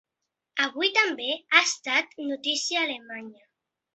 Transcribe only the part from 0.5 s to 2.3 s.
Avui també ha estat